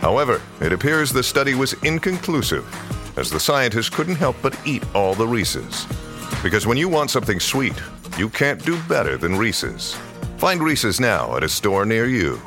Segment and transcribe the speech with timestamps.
[0.00, 2.64] However, it appears the study was inconclusive,
[3.18, 5.86] as the scientists couldn't help but eat all the Reese's.
[6.42, 7.74] Because when you want something sweet,
[8.16, 9.94] you can't do better than Reese's.
[10.38, 12.40] Find Reese's now at a store near you.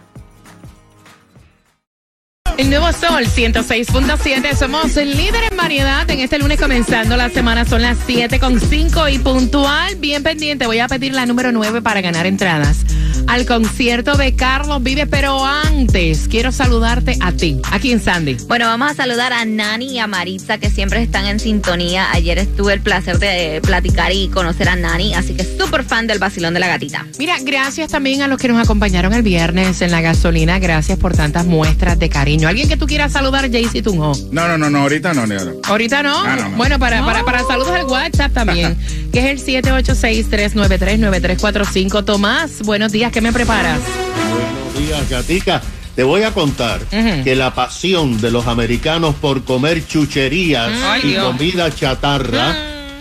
[2.58, 4.55] El nuevo Sol 106.7.
[4.55, 7.66] Somos el líder en variedad en este lunes comenzando la semana.
[7.66, 9.95] Son las 7.5 y puntual.
[9.95, 10.67] Bien pendiente.
[10.67, 12.85] Voy a pedir la número 9 para ganar entradas
[13.27, 15.07] al concierto de Carlos Vive.
[15.07, 18.37] Pero antes, quiero saludarte a ti, aquí en Sandy.
[18.47, 22.11] Bueno, vamos a saludar a Nani y a Maritza, que siempre están en sintonía.
[22.11, 26.19] Ayer tuve el placer de platicar y conocer a Nani, así que súper fan del
[26.19, 27.05] vacilón de la gatita.
[27.17, 30.59] Mira, gracias también a los que nos acompañaron el viernes en la gasolina.
[30.59, 32.47] Gracias por tantas muestras de cariño.
[32.47, 34.13] ¿Alguien que tú quieras saludar, Jaycee Tunjo?
[34.31, 35.33] No, no, no, no, ahorita no, no.
[35.63, 36.19] ¿Ahorita no?
[36.19, 36.58] Ah, no, no.
[36.58, 38.77] Bueno, para, para, para saludos al WhatsApp también,
[39.13, 42.03] que es el 786-393-9345.
[42.03, 43.80] Tomás, buenos días, ¿qué me preparas?
[44.31, 45.61] Buenos días, Gatica.
[45.95, 46.81] Te voy a contar
[47.23, 51.23] que la pasión de los americanos por comer chucherías Ay, y Dios.
[51.28, 52.55] comida chatarra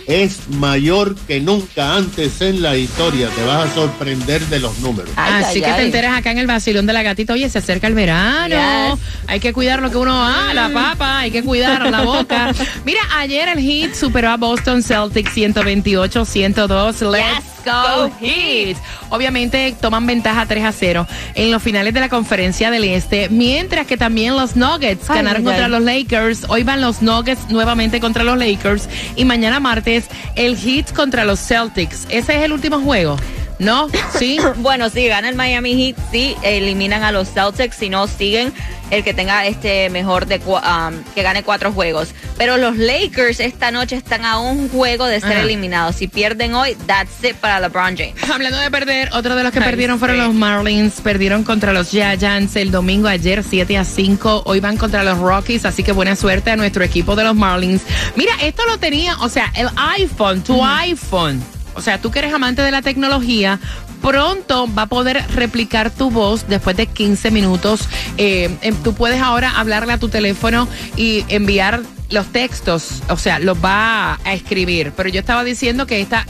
[0.07, 3.29] es mayor que nunca antes en la historia.
[3.31, 5.11] Te vas a sorprender de los números.
[5.17, 7.33] Ay, Así ay, que te enteras acá en el vacilón de la gatita.
[7.33, 8.97] Oye, se acerca el verano.
[8.97, 9.05] Yes.
[9.27, 12.53] Hay que cuidar lo que uno ah, la papa, hay que cuidar la boca.
[12.85, 17.11] Mira, ayer el Heat superó a Boston Celtics 128-102.
[17.11, 18.77] Let's Yes, go Heat.
[19.11, 23.87] Obviamente toman ventaja 3 a 0 en los finales de la conferencia del Este, mientras
[23.87, 25.71] que también los Nuggets Ay, ganaron ay, contra ay.
[25.71, 26.47] los Lakers.
[26.49, 31.41] Hoy van los Nuggets nuevamente contra los Lakers y mañana martes el Heat contra los
[31.41, 32.07] Celtics.
[32.09, 33.17] Ese es el último juego.
[33.63, 33.89] ¿No?
[34.19, 34.39] ¿Sí?
[34.57, 38.53] Bueno, si gana el Miami Heat, sí, eliminan a los Celtics, si no, siguen
[38.93, 42.11] el que tenga este mejor de um, que gane cuatro juegos.
[42.37, 45.43] Pero los Lakers esta noche están a un juego de ser Ajá.
[45.43, 45.97] eliminados.
[45.97, 48.15] Si pierden hoy, that's it para LeBron James.
[48.31, 50.23] Hablando de perder, otro de los que Ay, perdieron fueron sí.
[50.23, 51.01] los Marlins.
[51.01, 54.43] Perdieron contra los Giants el domingo ayer 7 a 5.
[54.45, 57.83] Hoy van contra los Rockies, así que buena suerte a nuestro equipo de los Marlins.
[58.15, 61.43] Mira, esto lo tenía, o sea, el iPhone, tu iPhone.
[61.75, 63.59] O sea, tú que eres amante de la tecnología,
[64.01, 67.89] pronto va a poder replicar tu voz después de 15 minutos.
[68.19, 73.39] Eh, em, tú puedes ahora hablarle a tu teléfono y enviar los textos, o sea,
[73.39, 74.93] los va a escribir.
[74.97, 76.27] Pero yo estaba diciendo que esta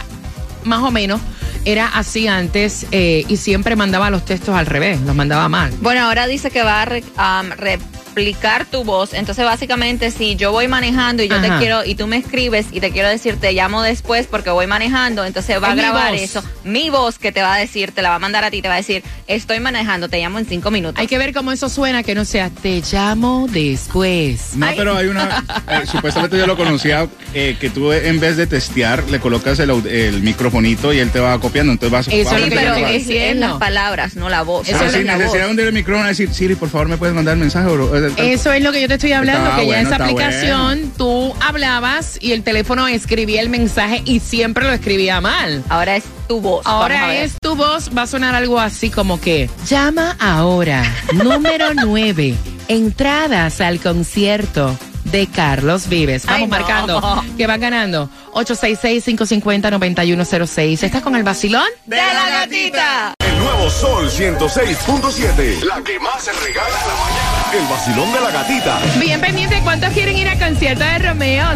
[0.65, 1.21] más o menos
[1.65, 5.73] era así antes eh, y siempre mandaba los textos al revés, los mandaba mal.
[5.81, 7.79] Bueno, ahora dice que va a re-
[8.13, 9.15] replicar tu voz.
[9.15, 11.43] Entonces, básicamente, si yo voy manejando y yo Ajá.
[11.55, 14.67] te quiero, y tú me escribes y te quiero decir, te llamo después porque voy
[14.67, 16.43] manejando, entonces va Es a grabar eso.
[16.65, 18.69] Mi voz que te va a decir, te la va a mandar a ti, te
[18.69, 21.01] va a decir, estoy manejando, te llamo en cinco minutos.
[21.01, 24.51] Hay que ver cómo eso suena, que no sea te llamo después.
[24.57, 25.45] No, pero hay una.
[25.69, 29.71] eh, supuestamente yo lo conocía eh, que tú en vez de testear le colocas el,
[29.87, 31.73] el microfonito y él te va copiando.
[31.73, 33.49] Entonces vas Eso va es lo Sí, que yo diciendo.
[33.49, 34.69] las palabras, no la voz.
[34.69, 35.59] Eso Ah, es la necesidad de voz.
[35.67, 37.69] el micrófono, decir, Siri, por favor, ¿me puedes mandar mensaje?
[37.71, 40.05] bro?" Eso es lo que yo te estoy hablando, Está que ya bueno, esa está
[40.05, 45.63] aplicación tú hablabas y el teléfono escribía el mensaje y siempre lo escribía mal.
[45.69, 46.67] Ahora es tu voz.
[46.67, 51.73] A Ahora es tu voz, va a sonar algo así como que llama ahora, número
[51.75, 52.35] 9,
[52.69, 56.25] entradas al concierto de Carlos Vives.
[56.27, 56.51] Vamos Ay, no.
[56.51, 60.83] marcando que van ganando 866-550-9106.
[60.83, 61.67] ¿Estás con el vacilón?
[61.87, 63.15] ¡De la gatita!
[63.19, 65.63] El nuevo Sol 106.7.
[65.65, 68.79] La que más se regala en la mañana el vacilón de la gatita.
[68.99, 71.47] Bien pendiente, ¿cuántos quieren ir al concierto de Romeo?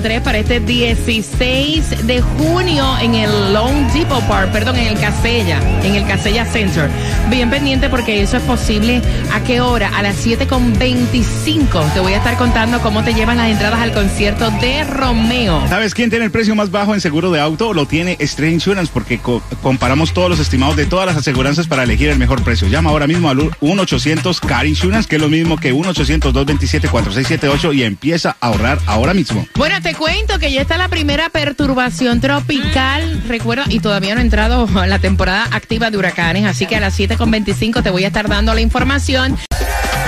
[0.00, 5.94] para este 16 de junio en el Long Depot Park, perdón, en el Casella, en
[5.94, 6.88] el Casella Center.
[7.28, 9.02] Bien pendiente porque eso es posible.
[9.30, 9.90] ¿A qué hora?
[9.94, 11.92] A las 7.25.
[11.92, 15.68] Te voy a estar contando cómo te llevan las entradas al concierto de Romeo.
[15.68, 17.74] ¿Sabes quién tiene el precio más bajo en seguro de auto?
[17.74, 19.20] Lo tiene Stray Insurance porque
[19.62, 22.68] comparamos todos los estimados de todas las aseguranzas para elegir el mejor precio.
[22.68, 28.46] Llama ahora mismo al 1-800-CAR Insurance, que es lo mismo que 1-800-227-4678 y empieza a
[28.46, 29.46] ahorrar ahora mismo.
[29.56, 34.22] Buenas te cuento que ya está la primera perturbación tropical, recuerda, y todavía no ha
[34.22, 38.28] entrado la temporada activa de huracanes, así que a las 7.25 te voy a estar
[38.28, 39.36] dando la información.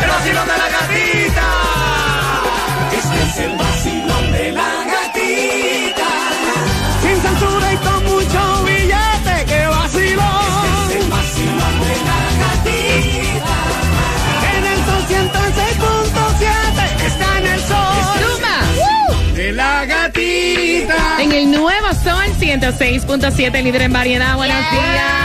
[0.03, 1.49] El vacilón de la gatita.
[2.93, 3.82] Este es el vacilón
[21.33, 24.37] En el nuevo Sol 106.7, líder en variedad.
[24.37, 25.23] Buenos días.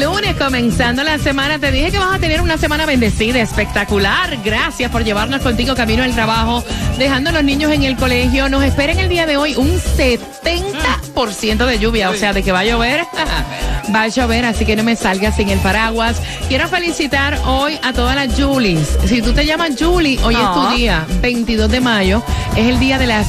[0.00, 1.60] Lunes comenzando la semana.
[1.60, 4.38] Te dije que vas a tener una semana bendecida, espectacular.
[4.44, 6.64] Gracias por llevarnos contigo camino al trabajo,
[6.98, 8.48] dejando a los niños en el colegio.
[8.48, 12.50] Nos espera en el día de hoy un 70% de lluvia, o sea, de que
[12.50, 13.04] va a llover.
[13.94, 16.22] Va a llover, así que no me salgas sin el paraguas.
[16.48, 18.96] Quiero felicitar hoy a todas las Julies.
[19.06, 22.22] Si tú te llamas Julie, hoy es tu día, 22 de mayo,
[22.56, 23.26] es el día de las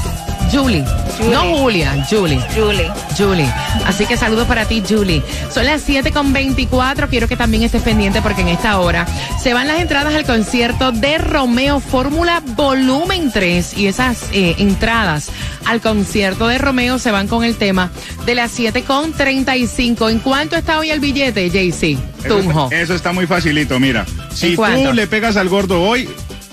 [0.51, 0.83] Julie.
[1.17, 1.31] Julie.
[1.31, 2.39] No Julia, Julie.
[2.53, 2.91] Julie.
[3.17, 3.53] Julie.
[3.85, 5.21] Así que saludos para ti, Julie.
[5.51, 7.07] Son las 7 con 24.
[7.07, 9.05] Quiero que también estés pendiente porque en esta hora
[9.41, 13.77] se van las entradas al concierto de Romeo Fórmula Volumen 3.
[13.77, 15.29] Y esas eh, entradas
[15.65, 17.91] al concierto de Romeo se van con el tema
[18.25, 20.09] de las 7 con 35.
[20.09, 21.97] ¿En cuánto está hoy el billete, JC?
[22.23, 22.63] Eso Tunjo.
[22.65, 24.05] está, eso está muy facilito, mira.
[24.33, 26.09] Si tú le pegas al gordo hoy,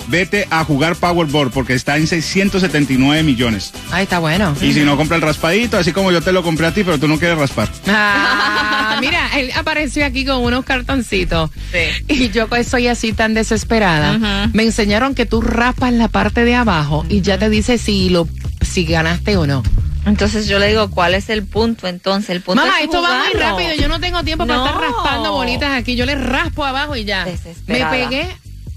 [0.08, 3.72] vete a jugar Powerball porque está en 679 millones.
[3.90, 4.54] Ahí está bueno.
[4.60, 6.98] Y si no, compra el raspadito, así como yo te lo compré a ti, pero
[6.98, 7.68] tú no quieres raspar.
[7.86, 11.50] Ah, mira, él apareció aquí con unos cartoncitos.
[11.72, 12.04] Sí.
[12.08, 14.48] Y yo soy así tan desesperada.
[14.52, 18.28] Me enseñaron que tú raspas la parte de abajo y ya te dice si lo
[18.60, 19.62] si ganaste o no.
[20.06, 22.30] Entonces yo le digo, ¿cuál es el punto entonces?
[22.30, 23.74] El punto Mamá, es esto va muy rápido.
[23.74, 25.96] Yo no tengo tiempo para estar raspando bolitas aquí.
[25.96, 27.26] Yo le raspo abajo y ya.
[27.66, 28.28] Me pegué.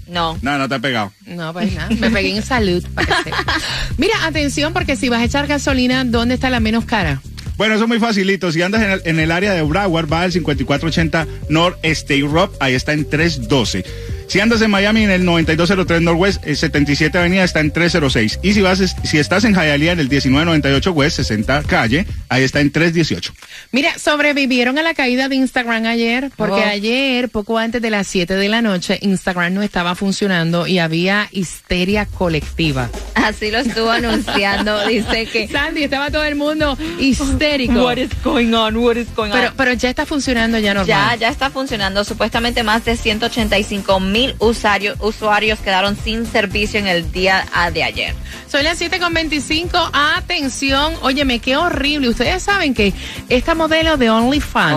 [0.06, 0.38] No.
[0.42, 1.12] No, no te ha pegado.
[1.26, 1.88] No, pues nada.
[1.98, 2.84] Me pegué en salud.
[2.94, 3.30] parece.
[3.98, 7.20] Mira, atención, porque si vas a echar gasolina, ¿dónde está la menos cara?
[7.56, 8.50] Bueno, eso es muy facilito.
[8.50, 12.50] Si andas en el, en el área de Broward, va al 5480 North State Road,
[12.60, 13.84] ahí está en 312.
[14.28, 18.38] Si andas en Miami en el 9203 Northwest, el 77 Avenida está en 306.
[18.42, 22.60] Y si vas, si estás en Hialeah en el 1998 West, 60 Calle, ahí está
[22.60, 23.32] en 318.
[23.72, 26.66] Mira, sobrevivieron a la caída de Instagram ayer, porque Oh.
[26.66, 31.28] ayer, poco antes de las 7 de la noche, Instagram no estaba funcionando y había
[31.32, 32.88] histeria colectiva.
[33.14, 34.86] Así lo estuvo anunciando.
[34.86, 35.48] Dice que.
[35.48, 37.84] Sandy, estaba todo el mundo histérico.
[37.84, 38.76] What is going on?
[38.76, 39.54] What is going Pero, on?
[39.56, 40.86] pero ya está funcionando ya normal.
[40.86, 42.04] Ya, ya está funcionando.
[42.04, 48.14] Supuestamente más de 185 mil usuarios, usuarios quedaron sin servicio en el día de ayer.
[48.50, 49.78] Soy las 7 con 25.
[49.92, 52.08] Atención, óyeme, qué horrible.
[52.10, 52.92] Ustedes saben que
[53.30, 54.74] esta modelo de OnlyFans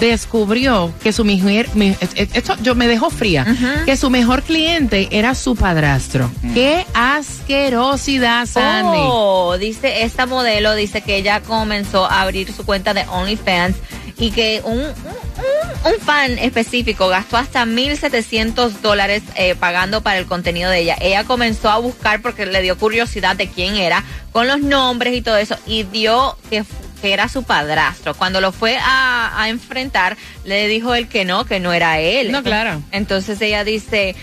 [0.00, 3.46] descubrió que su mujer, mi- esto yo me dejó fría,
[3.86, 6.30] que su mejor cliente era su padrastro.
[6.52, 8.98] Qué asquerosidad, Sandy.
[9.00, 13.76] Oh, dice esta modelo, dice que ella comenzó a abrir su cuenta de OnlyFans
[14.18, 15.53] y que un, un, un-
[15.84, 20.96] un fan específico gastó hasta 1.700 dólares eh, pagando para el contenido de ella.
[21.00, 24.02] Ella comenzó a buscar porque le dio curiosidad de quién era,
[24.32, 26.64] con los nombres y todo eso, y dio que
[27.04, 28.14] que era su padrastro.
[28.14, 30.16] Cuando lo fue a, a enfrentar,
[30.46, 32.32] le dijo él que no, que no era él.
[32.32, 32.82] No, claro.
[32.92, 34.16] Entonces ella dice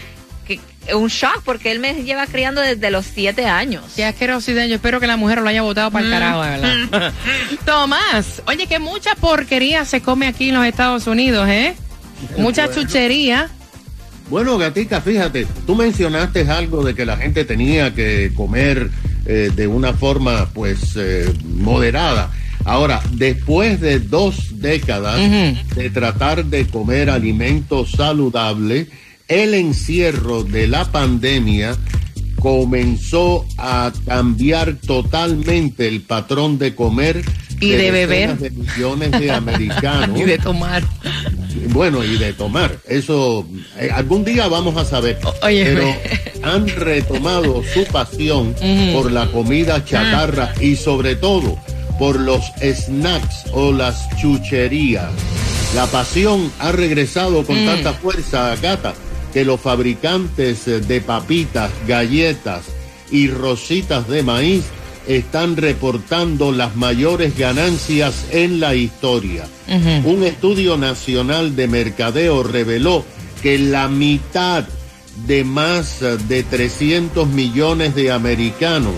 [0.96, 3.84] un shock porque él me lleva criando desde los siete años.
[3.96, 4.66] Qué asquerosidad.
[4.66, 7.14] Yo espero que la mujer lo haya votado para el carajo, de verdad.
[7.66, 11.76] Tomás, oye, que mucha porquería se come aquí en los Estados Unidos, ¿eh?
[12.38, 13.50] Mucha chuchería.
[14.30, 18.90] Bueno, Gatica, fíjate, tú mencionaste algo de que la gente tenía que comer
[19.26, 22.32] eh, de una forma, pues, eh, moderada.
[22.64, 25.20] Ahora, después de dos décadas
[25.76, 28.88] de tratar de comer alimentos saludables,
[29.32, 31.78] el encierro de la pandemia
[32.40, 37.24] comenzó a cambiar totalmente el patrón de comer
[37.60, 38.38] Y de beber.
[38.38, 40.84] de millones de americanos Y de tomar.
[41.70, 42.76] bueno, y de tomar.
[42.88, 43.48] Eso,
[43.80, 45.20] eh, algún día vamos a saber.
[45.44, 45.96] Oye, Pero
[46.44, 48.56] han retomado su pasión
[48.94, 51.58] por la comida chatarra y sobre todo
[52.00, 55.12] por los snacks o las chucherías.
[55.76, 58.94] La pasión ha regresado con tanta fuerza, Gata,
[59.34, 62.66] que los fabricantes eh, de papitas, galletas
[63.12, 64.64] y rositas de maíz
[65.08, 69.48] están reportando las mayores ganancias en la historia.
[70.04, 73.04] Un estudio nacional de mercadeo reveló
[73.42, 74.66] que la mitad
[75.26, 78.94] de más de 300 millones de americanos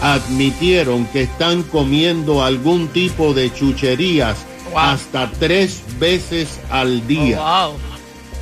[0.00, 4.38] admitieron que están comiendo algún tipo de chucherías
[4.76, 7.38] hasta tres veces al día.
[7.38, 7.91] wow.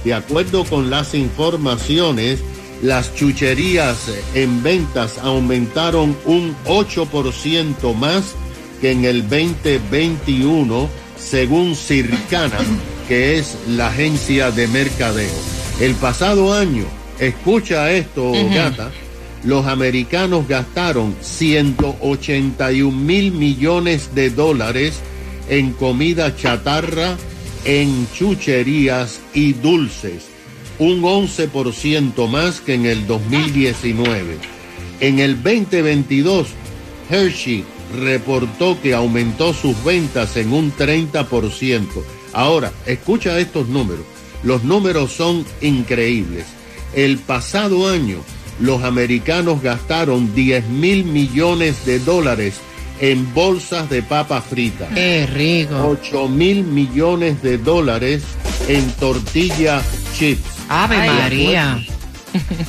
[0.04, 2.40] De acuerdo con las informaciones,
[2.82, 8.34] las chucherías en ventas aumentaron un 8% más
[8.80, 10.88] que en el 2021,
[11.18, 12.58] según Circana,
[13.08, 15.34] que es la agencia de mercadeo.
[15.80, 16.84] El pasado año,
[17.18, 18.90] escucha esto, gata,
[19.44, 25.00] los americanos gastaron 181 mil millones de dólares
[25.48, 27.16] en comida chatarra,
[27.64, 30.26] en chucherías y dulces,
[30.78, 34.38] un 11% más que en el 2019.
[35.00, 36.48] En el 2022,
[37.10, 37.64] Hershey
[37.98, 41.86] reportó que aumentó sus ventas en un 30%.
[42.32, 44.04] Ahora, escucha estos números.
[44.42, 46.46] Los números son increíbles.
[46.94, 48.18] El pasado año,
[48.58, 52.60] los americanos gastaron 10 mil millones de dólares
[53.00, 54.88] en bolsas de papa frita.
[54.88, 55.74] Qué rico.
[56.00, 58.22] 8 mil millones de dólares
[58.68, 59.82] en tortilla
[60.16, 60.42] chips.
[60.68, 61.84] Ave Ay, María.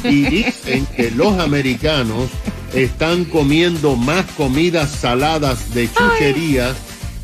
[0.03, 2.29] Y dicen que los americanos
[2.73, 6.75] están comiendo más comidas saladas de chucherías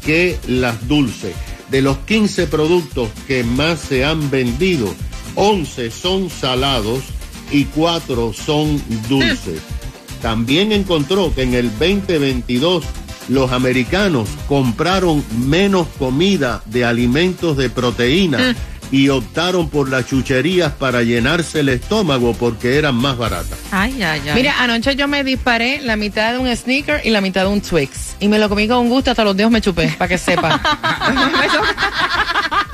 [0.05, 1.33] que las dulces.
[1.71, 4.93] De los 15 productos que más se han vendido,
[5.35, 7.03] 11 son salados
[7.51, 9.61] y 4 son dulces.
[10.21, 12.83] También encontró que en el 2022
[13.29, 18.55] los americanos compraron menos comida de alimentos de proteína
[18.91, 23.57] y optaron por las chucherías para llenarse el estómago porque eran más baratas.
[23.71, 24.35] Ay, ay, ay.
[24.35, 27.61] Mira, anoche yo me disparé la mitad de un sneaker y la mitad de un
[27.61, 28.15] Twix.
[28.19, 30.61] Y me lo comí con gusto, hasta los dedos me chupé, para que sepa.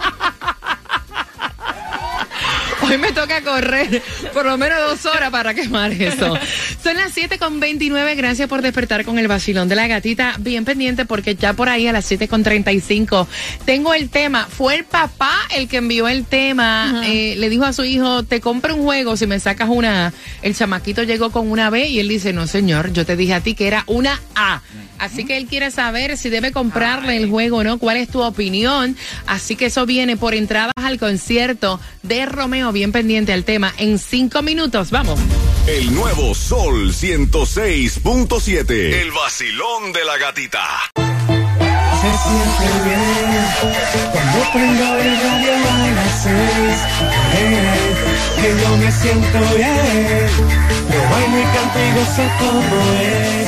[2.94, 4.04] Hoy me toca correr
[4.36, 6.38] por lo menos dos horas para quemar eso.
[6.84, 8.14] Son las 7 con 29.
[8.14, 10.36] Gracias por despertar con el vacilón de la gatita.
[10.38, 13.28] Bien pendiente porque ya por ahí a las 7 con 35
[13.66, 14.46] tengo el tema.
[14.48, 17.02] Fue el papá el que envió el tema.
[17.08, 20.14] Eh, le dijo a su hijo, te compro un juego si me sacas una A.
[20.44, 23.42] El chamaquito llegó con una B y él dice, no señor, yo te dije a
[23.42, 24.62] ti que era una A.
[25.00, 27.78] Así que él quiere saber si debe comprarle el juego o no.
[27.78, 28.96] ¿Cuál es tu opinión?
[29.26, 32.72] Así que eso viene por entradas al concierto de Romeo.
[32.72, 33.74] Bien pendiente al tema.
[33.78, 35.20] En cinco minutos, vamos.
[35.68, 38.72] El nuevo Sol 106.7.
[38.72, 40.62] El vacilón de la gatita.
[40.96, 43.14] Se siente bien
[44.12, 46.78] cuando prendo el radio a las seis.
[47.36, 50.28] Eh, que yo me siento bien.
[50.92, 53.48] Yo bailo y canto y gozo como es.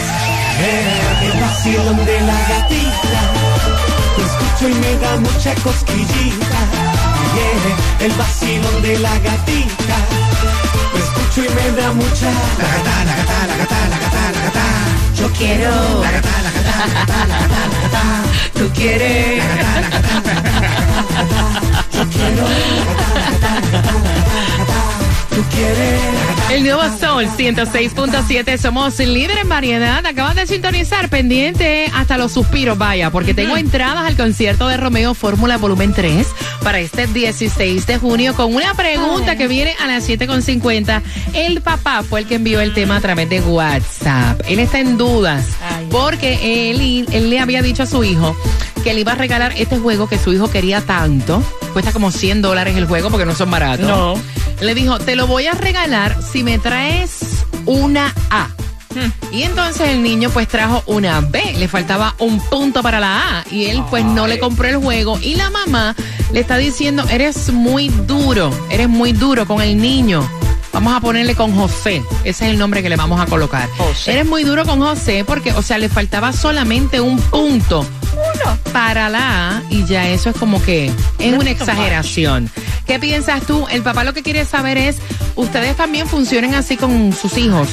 [0.57, 3.44] Eh, el vacilón de la gatita.
[4.55, 6.59] Escucho y me da mucha cosquillita.
[7.35, 9.97] Yeah, el vacilón de la gatita.
[10.93, 12.31] Lo escucho y me da mucha.
[12.57, 14.63] La gata, la gata, la gata, la gata, la gata.
[15.13, 16.01] Yo quiero.
[16.01, 18.03] La gata, la gata, la gata, la gata, la gata.
[18.53, 19.43] Tú quieres.
[19.43, 21.91] La gata, la gata, la gata, la gata, la gata.
[21.91, 22.43] Yo quiero.
[22.47, 22.53] La
[22.87, 25.04] gata, la gata, la gata, la gata.
[26.51, 30.05] El nuevo Sol 106.7, somos líder en variedad.
[30.05, 35.13] Acabas de sintonizar pendiente hasta los suspiros, vaya, porque tengo entradas al concierto de Romeo
[35.13, 36.27] Fórmula Volumen 3
[36.63, 41.01] para este 16 de junio con una pregunta que viene a las 7.50.
[41.33, 44.41] El papá fue el que envió el tema a través de WhatsApp.
[44.47, 45.45] Él está en dudas
[45.91, 48.35] porque él, él le había dicho a su hijo
[48.83, 51.43] que le iba a regalar este juego que su hijo quería tanto.
[51.73, 53.87] Cuesta como 100 dólares el juego porque no son baratos.
[53.87, 54.13] No.
[54.61, 58.49] Le dijo, te lo voy a regalar si me traes una A.
[59.31, 63.45] Y entonces el niño pues trajo una B, le faltaba un punto para la A
[63.51, 65.95] y él pues no le compró el juego y la mamá
[66.31, 70.27] le está diciendo, eres muy duro, eres muy duro con el niño.
[70.71, 73.69] Vamos a ponerle con José, ese es el nombre que le vamos a colocar.
[73.77, 74.11] José.
[74.11, 77.85] Eres muy duro con José porque, o sea, le faltaba solamente un punto.
[78.13, 78.57] Uno.
[78.73, 82.49] Para la A y ya eso es como que es una exageración.
[82.85, 83.65] ¿Qué piensas tú?
[83.71, 84.97] El papá lo que quiere saber es,
[85.35, 87.67] ¿ustedes también funcionan así con sus hijos?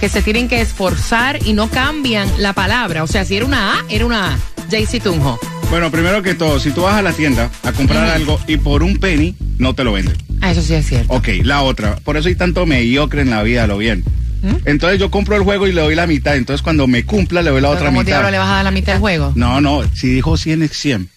[0.00, 3.02] que se tienen que esforzar y no cambian la palabra.
[3.04, 4.38] O sea, si era una A, era una A.
[4.70, 5.38] Jaycee Tunjo.
[5.68, 8.82] Bueno, primero que todo, si tú vas a la tienda a comprar algo y por
[8.82, 10.16] un penny no te lo venden.
[10.40, 11.12] Ah, eso sí es cierto.
[11.12, 11.96] Ok, la otra.
[11.96, 14.02] Por eso hay tanto mediocre en la vida, lo bien.
[14.42, 14.54] ¿Mm?
[14.64, 16.34] Entonces yo compro el juego y le doy la mitad.
[16.36, 18.12] Entonces cuando me cumpla le doy la Pero otra ¿Cómo mitad.
[18.12, 19.32] diablo le vas a dar la mitad del juego?
[19.34, 21.10] No, no, si dijo 100 es 100.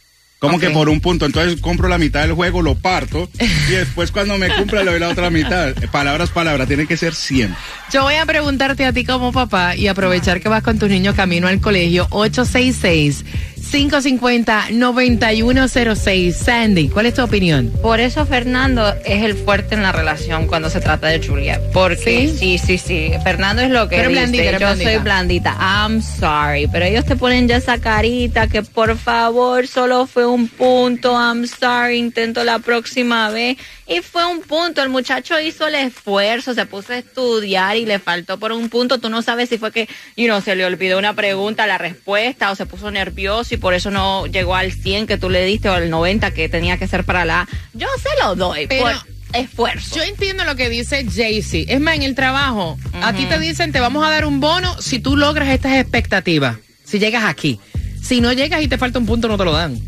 [0.44, 0.62] ¿Cómo Ok.
[0.64, 1.26] que por un punto?
[1.26, 5.00] Entonces compro la mitad del juego, lo parto y después cuando me cumpla le doy
[5.00, 5.74] la otra mitad.
[5.90, 7.56] Palabras, palabras, tiene que ser 100.
[7.94, 11.16] Yo voy a preguntarte a ti como papá y aprovechar que vas con tus niños
[11.16, 13.24] camino al colegio 866
[13.72, 16.36] 550 9106.
[16.36, 17.72] Sandy, ¿cuál es tu opinión?
[17.82, 21.60] Por eso Fernando es el fuerte en la relación cuando se trata de Julia.
[21.74, 23.12] Porque sí, sí, sí.
[23.24, 24.22] Fernando es lo que Pero dice.
[24.22, 24.92] blandita, Yo blandita.
[24.92, 25.58] soy blandita.
[25.60, 26.68] I'm sorry.
[26.72, 31.14] Pero ellos te ponen ya esa carita que por favor solo fue un punto.
[31.14, 31.98] I'm sorry.
[31.98, 33.58] Intento la próxima vez.
[33.88, 34.82] Y fue un punto.
[34.82, 39.00] El muchacho hizo el esfuerzo, se puso a estudiar y le faltó por un punto.
[39.00, 42.52] Tú no sabes si fue que, you know, se le olvidó una pregunta, la respuesta,
[42.52, 45.70] o se puso nervioso y por eso no llegó al 100 que tú le diste
[45.70, 47.48] o al 90 que tenía que ser para la A.
[47.74, 48.94] Yo se lo doy Pero- por
[49.34, 49.96] esfuerzo.
[49.96, 51.66] Yo entiendo lo que dice Jaycee.
[51.68, 54.80] Es más, en el trabajo, a ti te dicen, te vamos a dar un bono
[54.82, 56.58] si tú logras estas expectativas.
[56.86, 57.60] Si llegas aquí.
[58.02, 59.80] Si no llegas y te falta un punto, no te lo dan.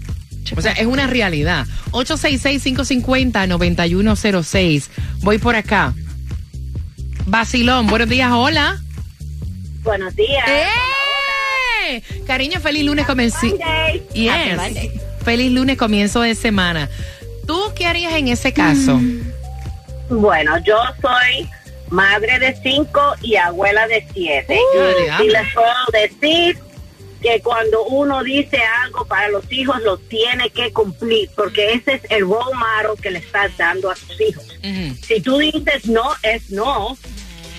[0.55, 1.65] O sea, es una realidad.
[1.91, 4.89] 866-550-9106.
[5.22, 5.93] Voy por acá.
[7.25, 8.79] Basilón, buenos días, hola.
[9.84, 10.48] Buenos días.
[10.48, 10.65] ¡Eh!
[12.25, 13.37] Cariño, feliz lunes comienzo.
[14.13, 14.59] Yes.
[15.23, 16.89] Feliz lunes comienzo de semana.
[17.47, 18.99] ¿Tú qué harías en ese caso?
[20.09, 21.49] Bueno, yo soy
[21.89, 24.57] madre de cinco y abuela de siete.
[24.57, 26.57] Uh, y les puedo decir
[27.21, 32.01] que cuando uno dice algo para los hijos lo tiene que cumplir, porque ese es
[32.09, 34.45] el role model que le estás dando a tus hijos.
[35.01, 36.97] Si tú dices no, es no.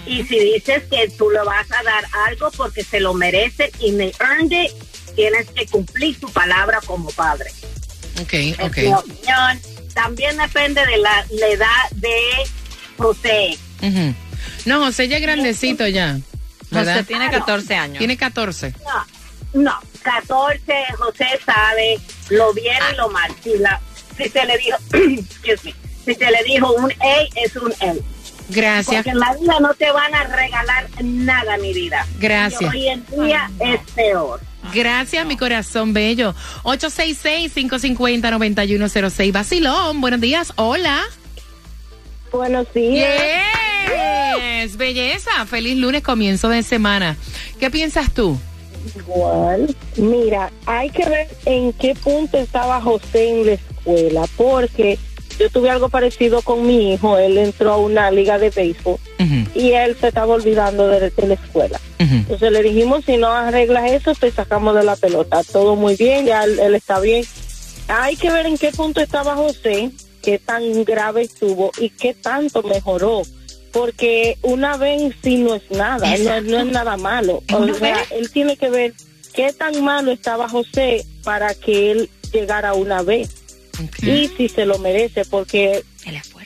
[0.07, 3.93] Y si dices que tú le vas a dar algo porque se lo merecen y
[3.93, 4.71] me earned it,
[5.15, 7.51] tienes que cumplir tu palabra como padre.
[8.23, 8.77] Ok, Es ok.
[8.79, 9.61] mi opinión.
[9.95, 12.15] También depende de la, la edad de
[12.99, 13.59] José.
[14.65, 16.19] No, José ya es grandecito ya.
[16.71, 16.95] ¿verdad?
[16.97, 17.99] José tiene 14 años.
[17.99, 18.75] Tiene 14.
[19.55, 20.61] No, no, 14,
[20.99, 21.99] José sabe
[22.31, 23.31] lo bien y lo mal.
[23.43, 23.81] Si, la,
[24.17, 27.95] si se le dijo, excuse me, si se le dijo un A, es un A.
[28.49, 28.97] Gracias.
[28.97, 32.07] Porque en la vida no te van a regalar nada, mi vida.
[32.19, 32.62] Gracias.
[32.62, 34.41] Y hoy en día es peor.
[34.73, 36.35] Gracias, mi corazón bello.
[36.65, 39.33] 866-550-9106.
[39.33, 40.53] Vacilón, buenos días.
[40.57, 41.03] Hola.
[42.33, 43.45] Buenos días.
[44.37, 45.47] Yes, belleza.
[45.47, 47.17] Feliz lunes, comienzo de semana.
[47.59, 48.38] ¿Qué piensas tú?
[48.95, 49.75] Igual.
[49.97, 54.99] Mira, hay que ver en qué punto estaba José en la escuela, porque
[55.38, 57.19] yo tuve algo parecido con mi hijo.
[57.19, 58.97] Él entró a una liga de béisbol
[59.55, 61.81] y él se estaba olvidando de, de la escuela.
[61.99, 65.43] Entonces le dijimos, si no arreglas eso, te sacamos de la pelota.
[65.45, 67.25] Todo muy bien, ya él, él está bien.
[67.88, 69.90] Hay que ver en qué punto estaba José,
[70.23, 73.23] qué tan grave estuvo y qué tanto mejoró.
[73.73, 77.43] Porque una vez en sí no es nada, no, es- no es nada malo.
[77.52, 78.95] O sea, él tiene que ver
[79.35, 83.36] qué tan malo estaba José para que él llegara una vez.
[84.02, 85.85] Y si se lo merece, porque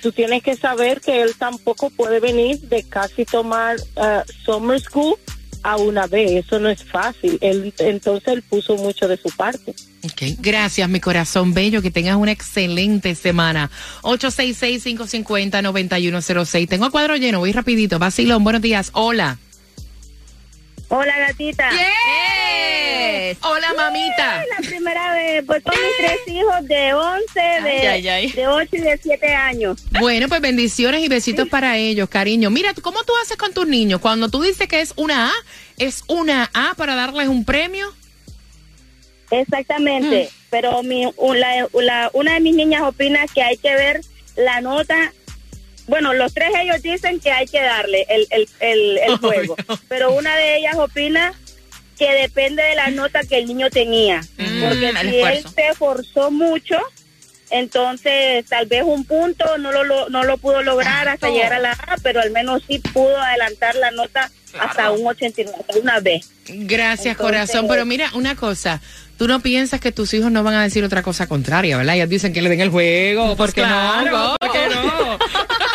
[0.02, 5.16] tú tienes que saber que él tampoco puede venir de casi tomar uh, summer school
[5.62, 6.46] a una vez.
[6.46, 7.38] Eso no es fácil.
[7.40, 9.75] Él, entonces él puso mucho de su parte.
[10.02, 11.82] Ok, Gracias, mi corazón bello.
[11.82, 13.71] Que tengas una excelente semana.
[14.02, 16.69] 866-550-9106.
[16.69, 17.99] Tengo el cuadro lleno, voy rapidito.
[17.99, 18.90] Vacilón, buenos días.
[18.95, 19.36] Hola.
[20.93, 21.71] Hola, gatita.
[21.71, 23.39] Yes.
[23.43, 24.45] Hola, mamita.
[24.45, 28.33] La primera vez, pues con mis tres hijos de 11, de, Ay, ay, ay.
[28.33, 29.85] de 8 y de 7 años.
[30.00, 32.50] Bueno, pues bendiciones y besitos para ellos, cariño.
[32.50, 34.00] Mira, ¿cómo tú haces con tus niños?
[34.00, 35.33] Cuando tú dices que es una A,
[35.79, 37.87] ¿es una A para darles un premio?
[39.31, 44.00] Exactamente, pero mi, un- la- la- una de mis niñas opina que hay que ver
[44.35, 45.13] la nota.
[45.91, 49.57] Bueno, los tres ellos dicen que hay que darle el, el, el, el juego,
[49.89, 51.35] pero una de ellas opina
[51.99, 56.31] que depende de la nota que el niño tenía, Mm, porque si él se esforzó
[56.31, 56.79] mucho,
[57.50, 61.59] entonces tal vez un punto no lo, lo- no lo pudo lograr hasta llegar a
[61.59, 66.00] la A, pero al menos sí pudo adelantar la nota hasta un 89, hasta una
[66.00, 66.21] B.
[66.47, 67.67] Gracias, Entonces- corazón.
[67.69, 68.81] Pero mira, una cosa.
[69.19, 71.95] Tú no piensas que tus hijos no van a decir otra cosa contraria, ¿verdad?
[71.97, 73.37] Ellos dicen que le den el juego.
[73.37, 74.11] ¿Por qué claro.
[74.11, 74.37] no?
[74.41, 75.19] ¿Por qué no?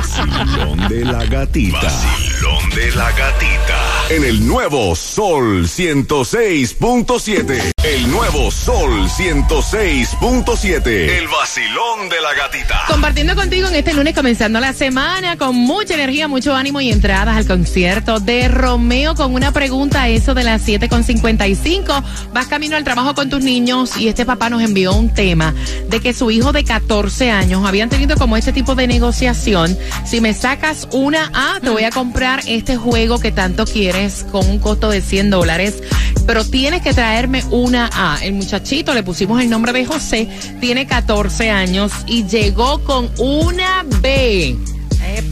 [0.00, 1.78] Vacilón de la gatita.
[1.82, 3.99] Vacilón de la gatita.
[4.10, 7.70] En el nuevo Sol 106.7.
[7.84, 10.86] El nuevo Sol 106.7.
[10.88, 12.86] El vacilón de la gatita.
[12.88, 17.36] Compartiendo contigo en este lunes comenzando la semana con mucha energía, mucho ánimo y entradas
[17.36, 22.02] al concierto de Romeo con una pregunta eso de las 7.55.
[22.32, 25.54] Vas camino al trabajo con tus niños y este papá nos envió un tema
[25.88, 29.78] de que su hijo de 14 años habían tenido como este tipo de negociación.
[30.04, 33.99] Si me sacas una A, te voy a comprar este juego que tanto quieres
[34.30, 35.82] con un costo de 100 dólares,
[36.26, 38.18] pero tienes que traerme una A.
[38.22, 40.28] El muchachito, le pusimos el nombre de José,
[40.60, 44.56] tiene 14 años y llegó con una B.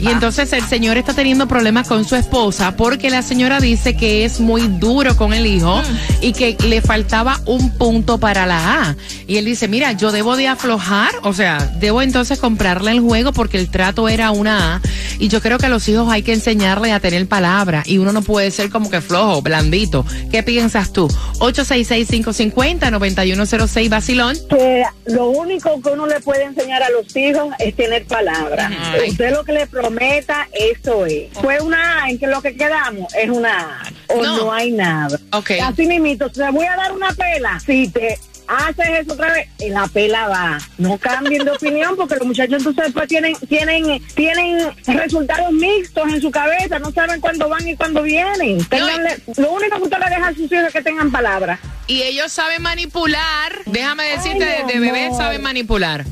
[0.01, 4.25] Y entonces el señor está teniendo problemas con su esposa porque la señora dice que
[4.25, 5.83] es muy duro con el hijo
[6.21, 8.97] y que le faltaba un punto para la A.
[9.27, 13.33] Y él dice, mira, yo debo de aflojar, o sea, debo entonces comprarle el juego
[13.33, 14.81] porque el trato era una A.
[15.19, 18.13] Y yo creo que a los hijos hay que enseñarle a tener palabra y uno
[18.13, 20.05] no puede ser como que flojo, blandito.
[20.31, 21.09] ¿Qué piensas tú?
[21.39, 24.37] 866-550-9106, Basilón.
[24.49, 28.71] que lo único que uno le puede enseñar a los hijos es tener palabras.
[28.93, 29.11] Ay.
[29.11, 31.31] Usted lo que le prometa, eso es.
[31.41, 33.93] Fue una A, en que lo que quedamos es una A.
[34.09, 34.37] O No.
[34.37, 35.19] no, hay nada.
[35.33, 35.51] Ok.
[35.63, 37.59] Así mismito, te voy a dar una pela.
[37.61, 38.19] Si te
[38.49, 40.59] haces eso otra vez, la pela va.
[40.79, 46.21] No cambien de opinión porque los muchachos entonces después tienen, tienen, tienen resultados mixtos en
[46.21, 48.59] su cabeza, no saben cuándo van y cuándo vienen.
[48.69, 51.61] Ténganle- lo único que usted le deja a sus hijos es que tengan palabras.
[51.87, 53.53] Y ellos saben manipular.
[53.65, 56.05] Déjame decirte, de, de bebé saben manipular.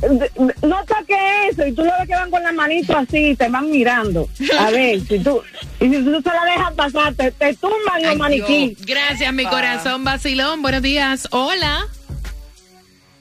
[0.62, 1.18] No toques
[1.50, 4.26] eso y tú lo ves que van con la manito así te van mirando.
[4.58, 5.42] A ver, si tú,
[5.80, 8.68] y si tú se la dejas pasar, te, te tumban los Ay, maniquí.
[8.74, 8.86] Dios.
[8.86, 10.62] Gracias, mi corazón vacilón.
[10.62, 11.28] Buenos días.
[11.30, 11.86] Hola.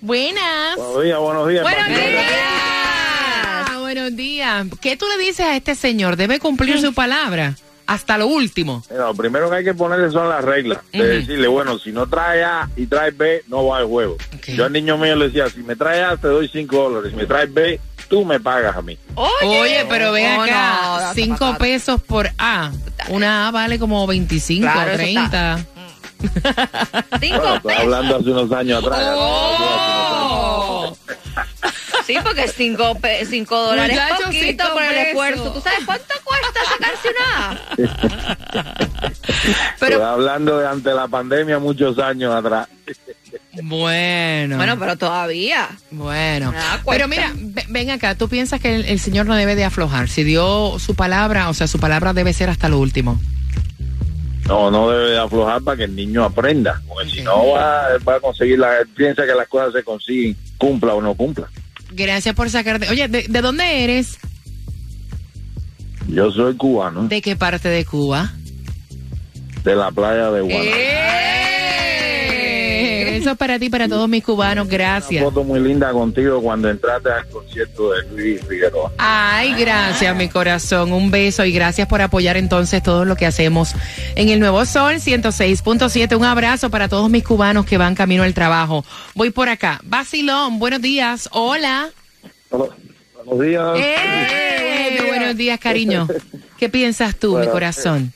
[0.05, 0.75] Buenas.
[0.75, 1.63] Buenos días, buenos días.
[1.63, 3.79] Buenos días.
[3.79, 4.67] Buenos días.
[4.79, 6.15] ¿Qué tú le dices a este señor?
[6.15, 7.55] Debe cumplir su palabra
[7.87, 8.83] hasta lo último.
[8.91, 10.79] Mira, lo primero que hay que ponerle son las reglas.
[10.91, 14.17] De decirle, bueno, si no trae A y trae B, no va al juego.
[14.47, 17.09] Yo al niño mío le decía, si me trae A, te doy 5 dólares.
[17.11, 18.99] Si me trae B, tú me pagas a mí.
[19.15, 21.57] Oye, pero ve acá, no, date cinco pa' acá.
[21.57, 22.71] pesos por A.
[23.09, 25.65] Una A vale como 25, Claro, eso 30.
[27.19, 27.81] Cinco Bueno, pesos.
[27.81, 28.99] hablando hace unos años atrás.
[29.15, 30.97] Oh.
[32.05, 35.07] Sí, porque cinco, pe- cinco dólares es Muchachos, poquito cinco por el pesos.
[35.07, 35.51] esfuerzo.
[35.53, 38.79] ¿Tú sabes cuánto cuesta sacarse una?
[39.73, 42.67] Estoy hablando de ante la pandemia muchos años atrás.
[43.63, 44.57] Bueno.
[44.57, 45.69] Bueno, pero todavía.
[45.89, 46.81] Bueno, cuesta.
[46.91, 50.07] pero mira, ve- ven acá, tú piensas que el, el señor no debe de aflojar.
[50.07, 53.19] Si dio su palabra, o sea, su palabra debe ser hasta lo último.
[54.47, 56.81] No, no debe de aflojar para que el niño aprenda.
[56.87, 60.93] Porque si no va, va a conseguir, la, piensa que las cosas se consiguen, cumpla
[60.93, 61.49] o no cumpla.
[61.91, 62.89] Gracias por sacarte.
[62.89, 64.19] Oye, ¿de, de dónde eres?
[66.07, 68.31] Yo soy cubano, ¿De qué parte de Cuba?
[69.63, 70.77] de la playa de Guanajuato.
[70.77, 71.34] ¡Eh!
[73.25, 74.67] Eso es para ti, para todos mis cubanos.
[74.67, 75.23] Gracias.
[75.23, 78.91] Una foto muy linda contigo cuando entraste al concierto de Luis Figueroa.
[78.99, 80.93] Ay, gracias, mi corazón.
[80.93, 83.73] Un beso y gracias por apoyar entonces todo lo que hacemos
[84.13, 86.15] en el Nuevo Sol 106.7.
[86.15, 88.85] Un abrazo para todos mis cubanos que van camino al trabajo.
[89.15, 89.81] Voy por acá.
[89.83, 91.27] Basilón, buenos días.
[91.31, 91.89] Hola.
[92.51, 93.75] Buenos días.
[93.75, 95.03] ¡Eh!
[95.07, 96.07] Buenos días, cariño.
[96.59, 98.13] ¿Qué piensas tú, mi Bueno, corazón?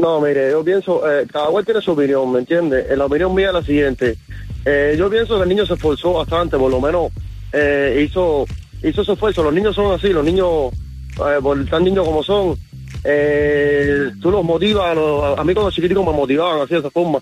[0.00, 2.86] No, mire, yo pienso, eh, cada cual tiene su opinión, ¿me entiende?
[2.88, 4.16] Eh, la opinión mía es la siguiente.
[4.64, 7.12] Eh, yo pienso que el niño se esforzó bastante, por lo menos
[7.52, 8.46] eh, hizo
[8.82, 9.42] hizo su esfuerzo.
[9.42, 10.72] Los niños son así, los niños,
[11.18, 12.56] eh, por tan niños como son,
[13.04, 17.18] eh, tú los motivas, los- a mí cuando chiquiticos me motivaban así de esa forma.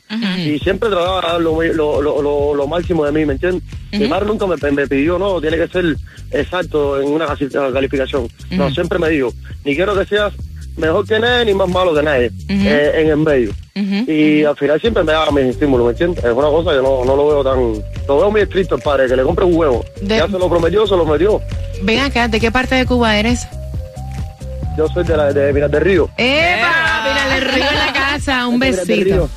[0.55, 3.63] Y siempre trataba de dar lo, lo, lo, lo- máximo de mí, ¿me entiendes?
[3.93, 5.97] Mi madre nunca me, me pidió, no, tiene que ser
[6.31, 7.27] exacto en una
[7.73, 8.29] calificación.
[8.51, 9.33] No, siempre me dijo,
[9.65, 10.33] ni quiero que seas
[10.79, 13.51] mejor que nadie ni más malo que nadie eh, en el medio.
[13.75, 16.25] Y al final siempre me daba mis estímulos, ¿me entiendes?
[16.25, 17.75] Es una cosa que no, no lo veo tan...
[18.09, 19.85] Lo veo muy estricto el padre, que le compre un huevo.
[20.01, 21.41] De- Ya se lo prometió, se lo metió.
[21.83, 23.47] Ven acá, ¿de qué parte de Cuba eres?
[24.77, 26.11] Yo soy de, la, de Minas del Río.
[26.17, 27.05] ¡Epa!
[27.09, 28.47] Mira, del río en la casa.
[28.47, 29.29] Un besito.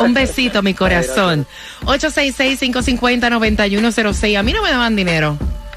[0.00, 1.46] Un besito, mi corazón.
[1.84, 4.38] 866-550-9106.
[4.38, 5.36] A mí no me daban dinero.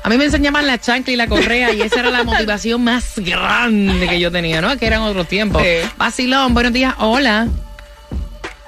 [0.10, 3.19] A mí me enseñaban la chancla y la correa y esa era la motivación más
[3.19, 4.76] grande que yo tenía, ¿no?
[4.76, 5.62] Que eran otros tiempos.
[5.98, 6.95] Vacilón, buenos días.
[6.98, 7.48] Hola.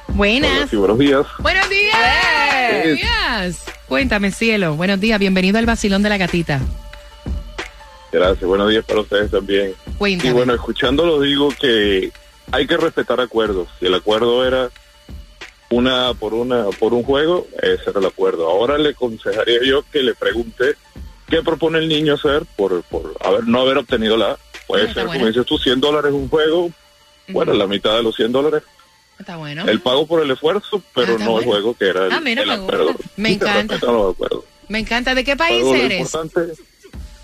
[0.09, 0.69] Buenas.
[0.69, 1.25] Sí, buenos días.
[1.39, 1.97] Buenos días.
[2.69, 3.63] Buenos días.
[3.87, 4.75] Cuéntame, cielo.
[4.75, 5.19] Buenos días.
[5.19, 6.61] Bienvenido al vacilón de la gatita.
[8.11, 9.73] Gracias, buenos días para ustedes también.
[9.97, 10.29] Cuéntame.
[10.29, 12.11] Y bueno, escuchándolo digo que
[12.51, 13.67] hay que respetar acuerdos.
[13.79, 14.69] Si el acuerdo era
[15.71, 18.47] una por una por un juego, ese era el acuerdo.
[18.47, 20.75] Ahora le aconsejaría yo que le pregunte
[21.31, 24.37] qué propone el niño hacer por, por haber, no haber obtenido la.
[24.67, 26.69] Puede ser, como dices tú, 100 dólares un juego,
[27.29, 28.63] bueno, la mitad de los 100 dólares.
[29.17, 29.67] Está bueno.
[29.67, 32.49] El pago por el esfuerzo, pero no el juego que era el, Ah, mira, el
[32.49, 33.03] me gusta.
[33.17, 33.79] Me encanta.
[34.67, 35.15] Me encanta.
[35.15, 36.11] ¿De qué país eres?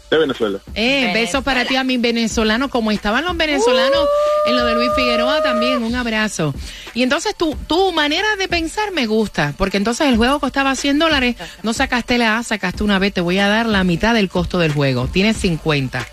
[0.09, 0.59] De Venezuela.
[0.75, 4.07] Eh, besos para ti a mis venezolanos, como estaban los venezolanos
[4.45, 6.53] en lo de Luis Figueroa también, un abrazo.
[6.93, 10.99] Y entonces tu, tu manera de pensar me gusta, porque entonces el juego costaba 100
[10.99, 14.29] dólares, no sacaste la A, sacaste una B, te voy a dar la mitad del
[14.29, 16.07] costo del juego, tienes 50.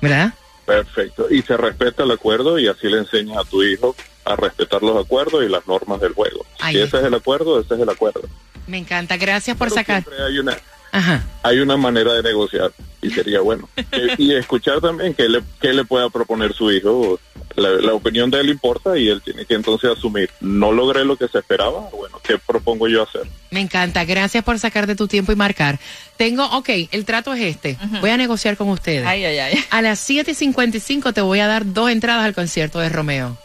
[0.00, 0.34] ¿Verdad?
[0.66, 1.26] Perfecto.
[1.30, 3.94] Y se respeta el acuerdo y así le enseñas a tu hijo
[4.24, 6.44] a respetar los acuerdos y las normas del juego.
[6.60, 8.22] Ahí si ese es el acuerdo, ese es el acuerdo.
[8.66, 10.02] Me encanta, gracias por Pero sacar.
[10.02, 10.56] siempre hay una
[10.94, 11.24] Ajá.
[11.42, 12.70] hay una manera de negociar
[13.02, 13.68] y sería bueno.
[13.92, 17.20] Eh, y escuchar también qué le, qué le pueda proponer su hijo.
[17.54, 20.28] La, la opinión de él importa y él tiene que entonces asumir.
[20.40, 23.22] No logré lo que se esperaba, bueno, ¿qué propongo yo hacer?
[23.50, 25.78] Me encanta, gracias por sacar de tu tiempo y marcar.
[26.16, 27.78] Tengo, ok, el trato es este.
[28.00, 29.06] Voy a negociar con ustedes.
[29.06, 29.64] Ay, ay, ay.
[29.70, 33.36] A las 7.55 te voy a dar dos entradas al concierto de Romeo.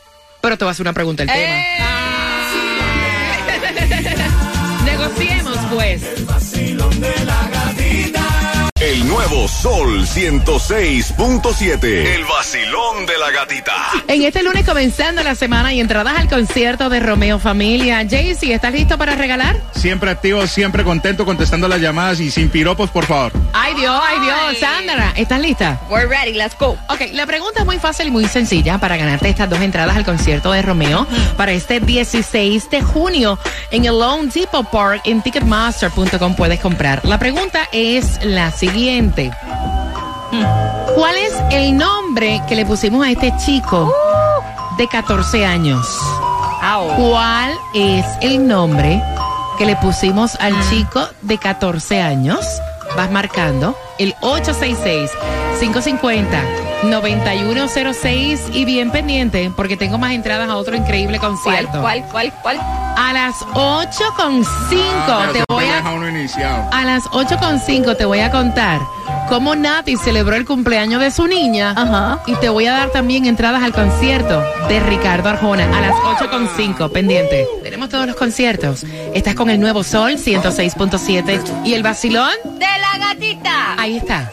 [0.42, 1.64] Pero te voy a hacer una pregunta el tema.
[4.86, 6.02] Negociemos, pues.
[6.60, 7.59] Vacilón de la.
[8.80, 11.84] El nuevo Sol 106.7.
[11.84, 13.76] El vacilón de la gatita.
[14.08, 18.08] En este lunes comenzando la semana y entradas al concierto de Romeo Familia.
[18.10, 19.58] Jaycee, ¿estás listo para regalar?
[19.76, 23.34] Siempre activo, siempre contento contestando las llamadas y sin piropos, por favor.
[23.52, 24.60] Ay Dios, ay Dios.
[24.62, 25.82] Sandra, ¿estás lista?
[25.90, 26.78] We're ready, let's go.
[26.88, 30.06] Ok, la pregunta es muy fácil y muy sencilla para ganarte estas dos entradas al
[30.06, 33.38] concierto de Romeo para este 16 de junio
[33.72, 37.06] en el Lone Depot Park en Ticketmaster.com puedes comprar.
[37.06, 38.69] La pregunta es la siguiente.
[40.96, 43.92] ¿Cuál es el nombre que le pusimos a este chico
[44.78, 45.86] de 14 años?
[46.98, 49.02] ¿Cuál es el nombre
[49.58, 52.40] que le pusimos al chico de 14 años?
[52.96, 54.14] Vas marcando el
[55.60, 61.82] 866-550-9106 y bien pendiente porque tengo más entradas a otro increíble ¿Cuál, concierto.
[61.82, 62.60] cuál, cuál, cuál?
[62.98, 66.68] A las 8.5 Pero te voy a uno iniciado.
[66.72, 68.82] a las 8.5 te voy a contar
[69.30, 71.74] cómo Nati celebró el cumpleaños de su niña.
[71.78, 72.20] Ajá.
[72.26, 76.92] Y te voy a dar también entradas al concierto de Ricardo Arjona a las 8.5.
[76.92, 77.48] Pendiente.
[77.64, 78.84] Tenemos todos los conciertos.
[79.14, 82.32] Estás con el nuevo Sol 106.7 y el vacilón.
[82.58, 83.76] De la gatita.
[83.78, 84.30] Ahí está.